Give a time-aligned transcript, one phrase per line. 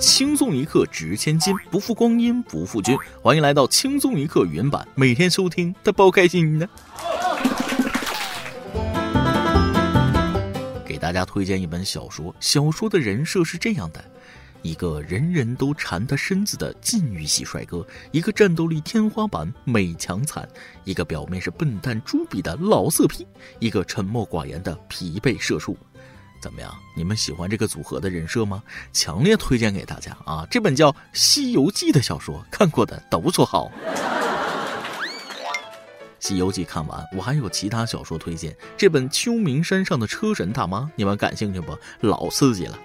[0.00, 2.96] 轻松一刻值千金，不负光阴不负君。
[3.20, 6.66] 欢迎来到轻松一刻云版，每天收听，他包开心呢。
[10.86, 14.02] 给大家推荐一本小说，小说的人设是这样的。
[14.62, 20.48] 一个人人都馋他身子的禁欲系帅哥，一个战斗力天花板美强惨，
[20.84, 23.26] 一个表面是笨蛋猪鼻的老色批，
[23.58, 25.76] 一个沉默寡言的疲惫社畜。
[26.40, 26.74] 怎么样？
[26.94, 28.62] 你们喜欢这个组合的人设吗？
[28.92, 30.46] 强烈推荐给大家啊！
[30.50, 33.70] 这本叫《西游记》的小说，看过的都说好。
[36.18, 38.56] 《西游记》看完，我还有其他小说推荐。
[38.76, 41.76] 这本《秋名山上的车神大妈》，你们感兴趣不？
[42.00, 42.78] 老刺激了！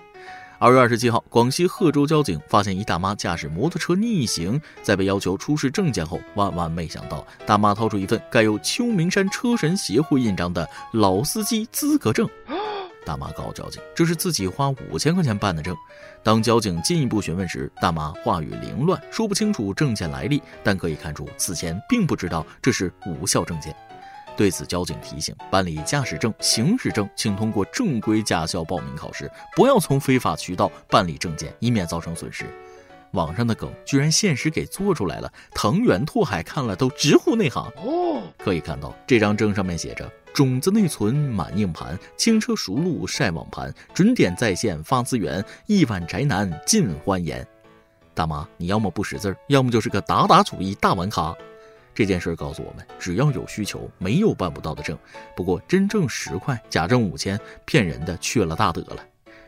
[0.58, 12.28] 二月二十七号，广西贺州交警发现一大妈驾驶摩托车逆行，在被要求出示证件后，万万没想到，大妈掏出一份盖有秋名山车神协会印章的老司机资格证。
[13.06, 15.76] 大妈告诉交警，这是自己花五千块钱办的证。
[16.24, 23.76] 当交警进一步询问时，大妈话语凌乱，说不清楚证件来历，但可以看出此前并不知道这是无效证件。
[24.36, 32.46] 对此，交警提醒：办理驾驶证、行驶证，请通过正规驾校报名考试，不要从非法渠道办理证件，以免造成损失。
[33.16, 37.66] 网上的梗居然现实给做出来了，藤原拓海看了都直呼内行。
[37.78, 47.48] 哦，可以看到这张证上面写着：种子内存满硬盘，轻车熟路晒网盘，准点在线发资源，亿万宅男尽欢颜。
[48.14, 51.36] 大妈，你要么不识字儿，要么就是个打打主意大玩咖。
[51.94, 54.98] 这件事告诉我们，只要有需求，没有办不到的证。
[55.34, 58.98] 不过真正十块，假证五千，骗人的缺了大德了。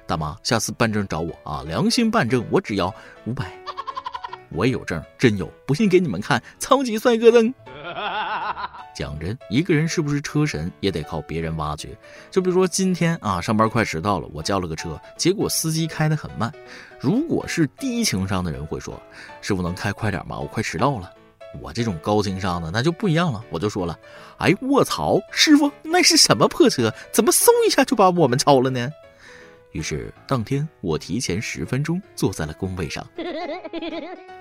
[0.07, 1.63] 大妈，下次办证找我啊！
[1.67, 2.93] 良心办证，我只要
[3.25, 3.51] 五百。
[4.49, 7.53] 我也有证，真有，不信给你们看，超级帅哥证。
[8.95, 11.89] 讲真，一个人是不是车神，也得靠别人挖掘。
[12.31, 16.49] 就比如说今天啊，上班快迟到了，我叫了个车，结果司机开得很慢。
[16.97, 18.97] 如果是低情商的人会说
[19.41, 20.39] ：“师傅能开快点吗？
[20.39, 21.11] 我快迟到了。”
[21.61, 23.97] 我这种高情商的那就不一样了，我就说了，
[24.37, 26.93] 哎，卧槽，师傅，那是什么破车？
[27.11, 28.89] 怎么嗖一下就把我们超了呢？
[29.77, 33.05] 于是当天我提前十分钟坐在了工位上。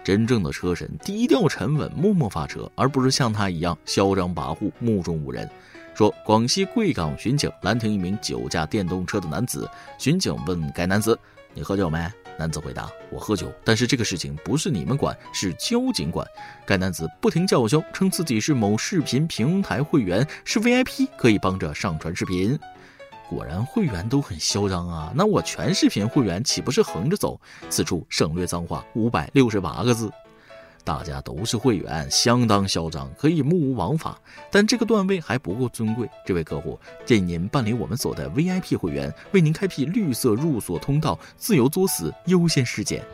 [0.02, 5.46] 真正的车神低调沉稳，默默发车，而不是像他一样嚣张跋扈、目中无人。
[5.94, 11.18] 说广西贵港巡警拦停一名酒驾电动车的男子，巡警问该男子
[11.52, 16.26] ：“你喝酒没？”男子回答：“我喝酒，但是这个事情不是你们管，是交警管。”
[16.64, 22.58] 该男子不停叫嚣，称自己是某视频平台会员，是 VIP，可以帮着上传视频。
[23.28, 25.12] 果然，会员都很嚣张啊！
[25.14, 27.40] 那我全视频会员岂不是横着走？
[27.68, 30.10] 此处省略脏话五百六十八个字。
[30.84, 34.16] 大家都是会员，相当嚣张，可以目无王法。
[34.52, 36.08] 但这个段位还不够尊贵。
[36.24, 43.04] 这位客户，建议您办理我们所的 VIP 会员，为您开辟绿色入所通道，自由作死，优先事件。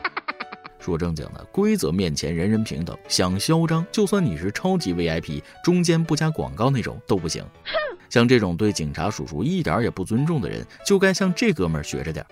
[0.78, 2.94] 说正经的，规则面前人人平等。
[3.08, 7.42] 想嚣张，就算你是超级 VIP，中间不加广告那种都不行。
[8.08, 12.24] 像这种对警察叔叔一点也不尊重的人，就该向这哥们儿学着点。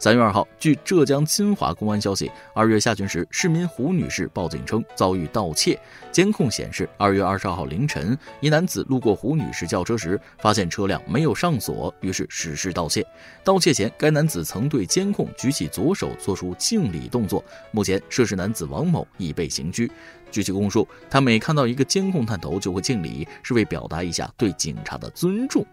[0.00, 5.76] 三月二号，据浙江金华公安消息，二月下旬时，市民胡女士报警称遭遇盗窃。
[6.12, 13.04] 监控显示，二月二十二号凌晨，一男子路过胡女士轿车时，发现车辆没有上锁，于是实施盗窃。
[13.42, 17.44] 盗窃前，该男子曾对监控举起左手做出敬礼动作。
[17.72, 19.90] 目前，涉事男子王某已被刑拘。
[20.30, 25.64] 据其供述，他每看到一个监控探头就会敬礼，是为表达一下对警察的尊重。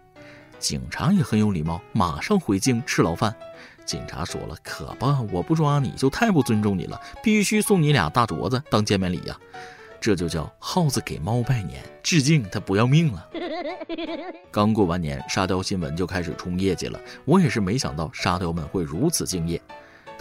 [0.57, 3.35] 警察也很有礼貌，马上回敬吃牢饭。
[3.85, 9.37] 警察说了：“可吧，我不抓你就太不尊重你了，必须送你俩大镯子当见面礼呀。”
[10.01, 13.27] 这就叫耗子给猫拜年，致敬他不要命了。
[14.51, 16.99] 刚过完年，沙雕新闻就开始冲业绩了。
[17.25, 19.59] 我也是没想到沙雕们会如此敬业。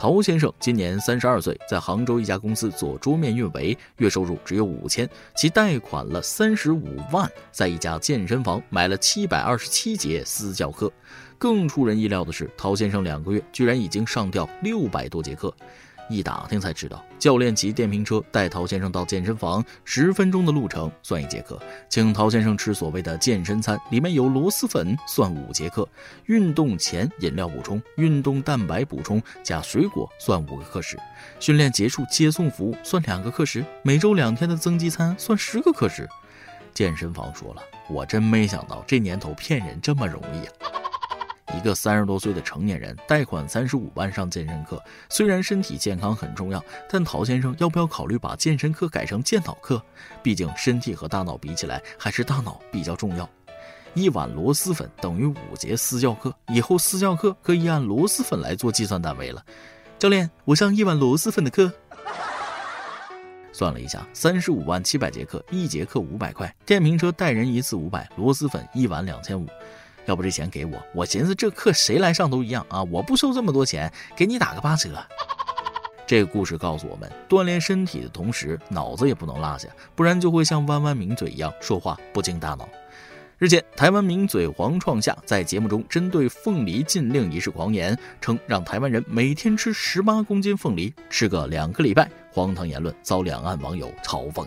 [0.04, 10.92] 陶先生今年三十二岁，在杭州一家公司做桌面运维，月收入只有五千，其贷款了三十五万，在一家健身房买了七百二十七节私教课。
[11.38, 15.50] 更出人意料的是，陶先生两个月居然已经上掉六百多节课。
[16.08, 21.56] 一打听才知道，教练骑电瓶车带陶先生到健身房，十分钟的路程算一节课；
[21.88, 25.82] 请陶先生吃所谓的健身餐，里面有螺蛳粉，算五节课；
[26.26, 30.96] 运动前饮料补充、运动蛋白补充加水果算五个课时；
[31.40, 36.08] 训练结束接送服务算两个课时；每周两天的增肌餐算十个课时。
[36.74, 40.83] 健身房说了，我真没想到这年头骗人这么容易啊！
[41.56, 49.82] 一个三十多岁的成年人贷款三十五万上健身课，虽然身体健康很重要，但陶先生要不要考虑把健身课改成健脑课？
[50.22, 53.28] 毕竟身体和大脑比起来，还是大脑比较重要。
[53.94, 59.44] 一碗螺蛳粉等于五节私教课，以后私教课可以按螺蛳粉来做计算单位了。
[59.98, 61.72] 教练，我上一碗螺蛳粉的课。
[63.52, 69.46] 算了一下，三十五万七百节课，一节课五百块，电瓶车带人一次五百，螺蛳粉一碗两千五。
[70.06, 74.90] 要不这钱给我，我寻思这课谁来上都一样啊，我不收这么多钱，给你打个八折。
[76.06, 82.68] 这个故事告诉我们，锻炼身体的同时，脑子也不能落下，不然就会像弯弯抿嘴一样说话不经大脑。
[83.38, 92.08] 日前，台湾名嘴黄创夏在节目中针对凤梨禁令一事狂言，称让台湾人每天吃十八公斤凤梨，吃个两个礼拜。
[92.30, 94.46] 荒唐言论遭两岸网友嘲讽。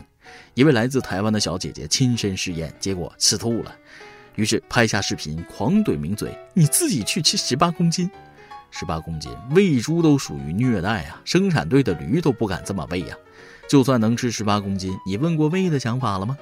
[0.54, 3.76] 一位来自台湾的小姐姐亲身试验，结果吃吐了，
[4.38, 8.10] 于是拍下视频狂怼名嘴：“你自己去吃十八公斤。”
[8.72, 11.20] 十八公斤喂猪都属于虐待啊！
[11.24, 13.16] 生产队的驴都不敢这么喂呀！
[13.68, 16.38] 就算能吃十八公斤，你问过喂的想法了吗？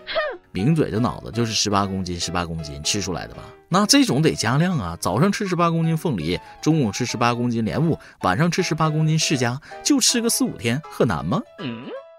[0.51, 3.43] 名嘴的脑子就是十八公斤，十八公斤吃出来的吧？
[3.69, 4.97] 那这种得加量啊！
[4.99, 11.39] 早上吃十八公斤凤梨，中午吃十八公斤莲雾，晚上吃十八公斤释迦，就吃个四五天，很难吗？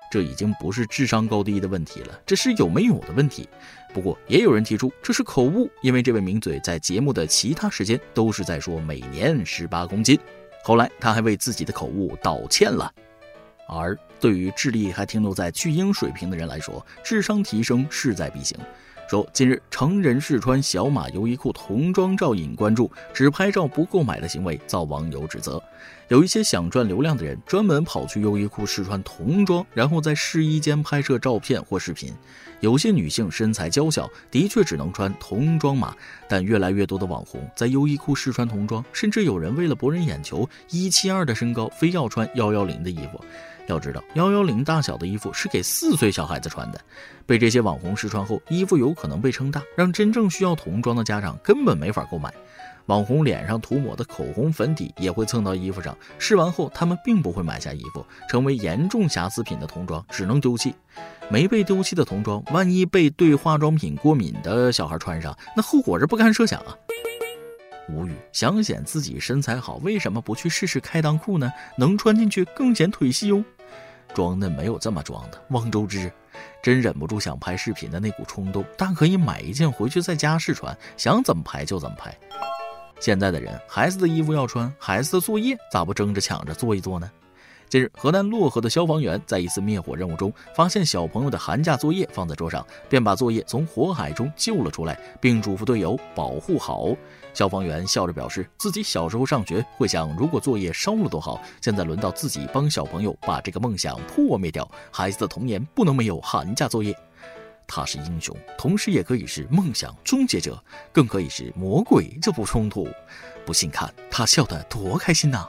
[0.08, 3.48] 这已经不是智商高低的问题了，这是有没有的问题。
[3.96, 10.20] 不过也有人提出这是口误，因为这位名嘴在节目的其他时间都是在说每年十八公斤。
[10.62, 12.92] 后来他还为自己的口误道歉了。
[13.66, 18.58] 而对于智力还停留在巨婴水平的人来说，智商提升势在必行。
[19.08, 25.62] 说近日成人试穿小码优衣库童装照引关注，只拍照不购买的行为遭网友指责。
[26.08, 32.12] 有一些想赚流量的人，专门跑去优衣库试穿童装，然后在试衣间拍摄照片或视频。
[32.60, 35.94] 有些女性身材娇小，的确只能穿童装码，
[36.28, 43.24] 但越来越多的网红在优衣库试穿童装，甚至有人为了博人眼球，一七二的身高非要穿幺幺零的衣服。
[43.68, 46.80] 要知道，幺幺零大小的衣服是给四岁小孩子穿的。
[47.26, 52.32] 被这些网红试穿后，衣服有可能被撑大，让真正需要童装的家长根本没法购买。
[52.86, 60.72] 网红脸上涂抹的口红、粉底也会蹭到衣服上，试完后他们并不会买下衣服，成为严重瑕疵品的童装只能丢弃。
[61.28, 66.76] 没被丢弃的童装，万一被对化妆品过敏的小孩穿上，那后果是不堪设想啊！
[67.88, 71.52] 无语，想显自己身材好，为什么不去试试开裆裤呢？
[71.76, 73.44] 能穿进去更显腿细哦。
[74.14, 76.10] 装嫩没有这么装的，汪周知，
[76.62, 82.16] 真忍不住想拍视频的那股冲动，但可以买一件回去在家试穿，想怎么拍就怎么拍。
[82.98, 87.10] 现在的人，孩子的衣服要穿，孩子的作业咋不争着抢着做一做呢？
[87.68, 96.86] 近日，河南漯河的消防员在一次灭火任务中，发现小朋友的寒假作业放在桌上，便把作业从火海中救了出来，并嘱咐队友保护好。
[97.34, 101.40] 消防员笑着表示，自己小时候上学会想，如果作业烧了多好。
[101.60, 104.68] 现在轮到自己帮小朋友把这个梦想破灭掉。
[104.92, 106.96] 孩子的童年不能没有寒假作业。
[107.66, 110.56] 他是英雄，同时也可以是梦想终结者，
[110.92, 112.16] 更可以是魔鬼。
[112.22, 112.86] 这不冲突？
[113.44, 115.48] 不信看他笑得多开心呐！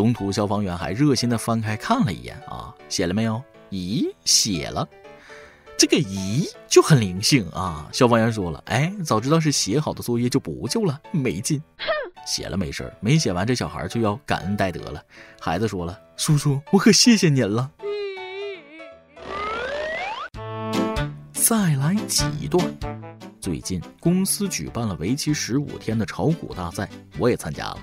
[0.00, 3.42] 中途，消防员还热心的翻开看了一眼啊，写了没有？
[3.70, 4.88] 咦，写了。
[5.76, 7.86] 这个咦就很灵性啊。
[7.92, 11.62] 消防员说了，哎，早知道是写好的作业就不救了，没劲。
[12.24, 15.02] 写了没事没写完这小孩就要感恩戴德了。
[15.38, 17.70] 孩子说了，叔叔，我可谢谢您了。
[21.30, 22.64] 再来几段。
[23.40, 26.88] 最近公司举办了为期十五天的炒股大赛，
[27.18, 27.78] 我也参加了。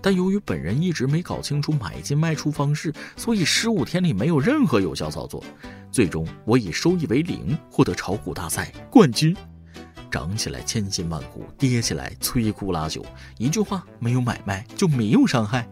[0.00, 5.42] 但由于本人一直没搞清楚买进卖出方式，所以十五天里没有任何有效操作。
[5.90, 9.36] 最终我以收益为零获得炒股大赛冠军。
[10.10, 13.04] 涨起来千辛万苦，跌起来摧枯拉朽。
[13.38, 15.68] 一句话，没有买卖就没有伤害。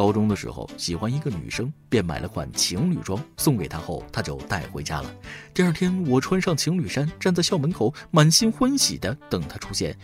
[0.00, 5.14] 高中的时候喜欢一个女生，便买了款情侣装送给她，后她就带回家了。
[5.52, 9.94] 第二天我穿上情侣衫，站在校门口，满心欢喜的等她出现。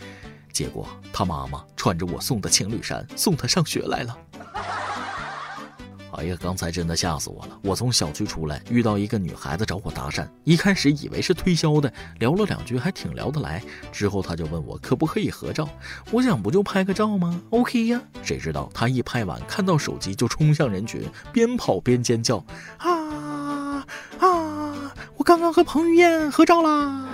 [0.53, 4.15] 结果她妈妈穿着我送的情侣衫送她上学来了。
[6.17, 7.59] 哎呀，刚才真的吓死我了！
[7.61, 13.61] 我从小区出来，遇到一个女孩子找我搭讪，一开始以为是推销的，聊了两句还挺聊得来。
[13.91, 15.69] 之后她就问我可不可以合照，
[16.11, 18.01] 我想不就拍个照吗？OK 呀。
[18.23, 22.43] 谁知道她一拍完，看到手机就冲向人群，边跑边尖叫
[22.79, 23.85] ：“啊
[24.19, 24.93] 啊！
[25.17, 27.07] 我刚刚和彭于晏合照啦！”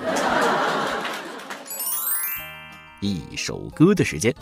[3.02, 4.34] 一首歌的时间，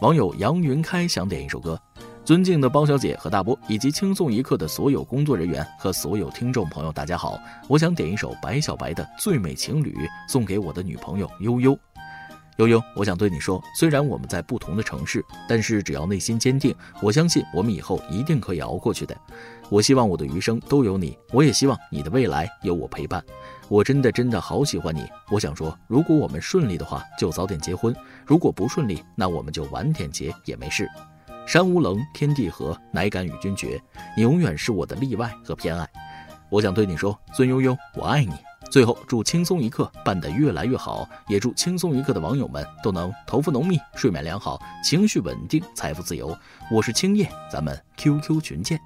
[0.00, 1.80] 网友杨云开想点一首歌。
[2.26, 7.38] 尊敬的包小姐和大波，以及轻松一刻的所有工作人员和所有听众朋友，大家好！
[7.68, 9.94] 我想点一首白小白的《最美情侣》，
[10.28, 11.78] 送给我的女朋友悠悠。
[12.56, 19.16] 悠悠，我想对你说，虽然我们在不同的城市，但是只要内心坚定，我相信我们以后一定可以熬过去的。
[19.68, 23.24] 我希望我的余生都有你，我也希望你的未来有我陪伴。
[23.68, 25.06] 我真的真的好喜欢你。
[25.30, 27.94] 我想说，如果我们顺利的话，就早点结婚；
[28.26, 30.88] 如果不顺利，那我们就晚点结也没事。
[31.46, 33.80] 山无棱，天地合，乃敢与君绝。
[34.16, 35.88] 你永远是我的例外和偏爱。
[36.50, 38.34] 我想对你说，孙悠悠，我爱你。
[38.68, 46.36] 最后，祝轻松一刻办得越来越好，也祝轻松一刻的网友们都能头发浓密、睡眠良好、情绪稳定、财富自由。
[46.68, 48.80] 我是青叶，咱们 QQ 群见。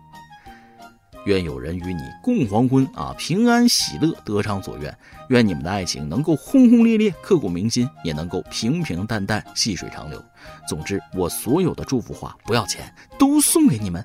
[1.24, 4.96] 愿有人与你共黄昏啊，平安喜乐，得偿所愿。
[5.28, 10.22] 愿你们的爱情能够轰轰烈烈，刻骨铭心，也能够平平淡淡，细水长流。
[10.68, 14.04] 总之，我所有的祝福话不要钱，都送给你们。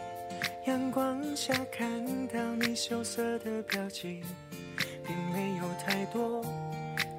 [0.67, 1.89] 阳光下看
[2.27, 4.21] 到你羞涩的表情，
[5.03, 6.39] 并没有太多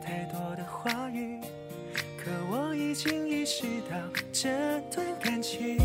[0.01, 1.41] 太多的话语，
[2.17, 3.97] 可我已经意识到
[4.33, 4.49] 这
[4.95, 5.77] 段感情。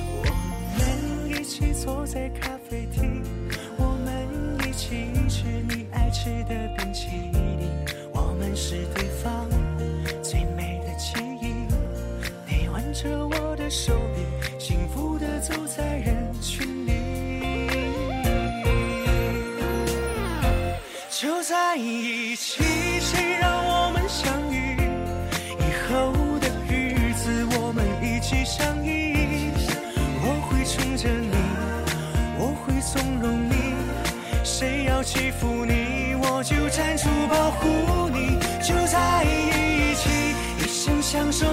[0.00, 0.24] 我
[0.78, 3.22] 们一起坐在咖啡厅，
[3.76, 7.68] 我们一起吃你爱吃的冰淇淋，
[8.14, 9.46] 我们是对方
[10.22, 11.52] 最美的记忆。
[12.48, 15.93] 你挽着我的手臂，幸福的走在
[21.74, 22.62] 在一起，
[23.00, 24.76] 谁让我们相遇？
[25.58, 29.50] 以后的日子，我们一起相依。
[30.22, 31.34] 我会宠着你，
[32.38, 33.74] 我会纵容你。
[34.44, 38.38] 谁要欺负你，我就站出保护你。
[38.62, 40.08] 就在一起，
[40.60, 41.44] 一生相守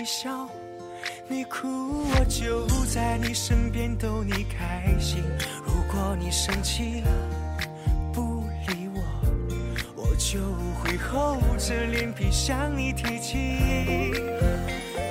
[0.00, 0.48] 你笑，
[1.28, 5.22] 你哭我就在你身边逗你开心。
[5.62, 7.02] 如果你生气
[8.10, 9.02] 不理我，
[9.96, 10.40] 我就
[10.80, 13.58] 会厚着脸皮向你提起。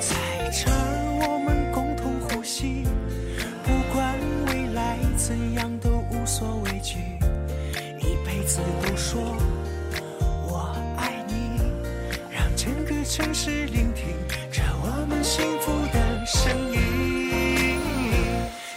[0.02, 2.84] 在这儿我们共同呼吸。
[3.64, 4.18] 不管
[4.48, 6.98] 未来怎样都无所畏惧，
[8.00, 9.22] 一辈子都说
[10.48, 11.62] 我爱你，
[12.32, 14.16] 让整个城市聆听
[14.92, 17.78] 我们幸福的声音。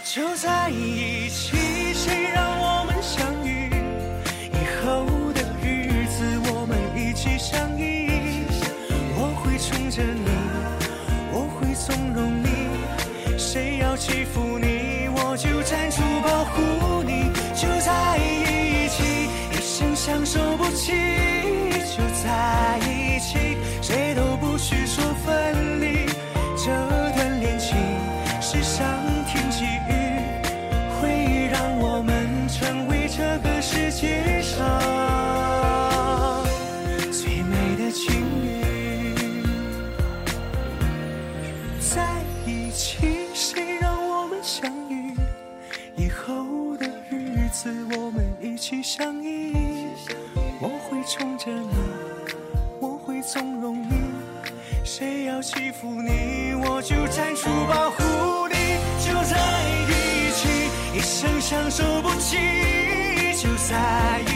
[0.03, 1.57] 就在一起，
[1.93, 3.71] 谁让我们相遇？
[4.53, 8.45] 以后的日子，我们一起相依。
[9.17, 10.29] 我会宠着你，
[11.33, 12.47] 我会纵容你，
[13.39, 16.03] 谁要欺负你，我就站出。
[16.21, 21.22] 保护你，就在一起，一生相守不弃。
[48.73, 49.53] 们一起相依，
[50.59, 51.75] 我会宠着你，
[52.79, 53.93] 我会纵容你。
[54.83, 58.55] 谁要欺负你，我就站出保护你。
[59.05, 59.37] 就在
[59.87, 60.49] 一起，
[60.97, 62.37] 一生相守不弃。
[63.35, 64.32] 就在一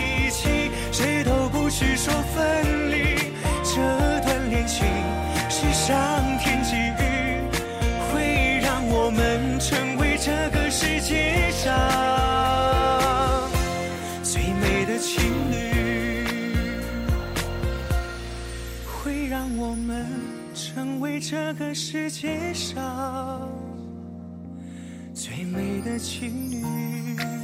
[20.77, 23.49] 成为这个世界上
[25.11, 27.36] 最美的情侣。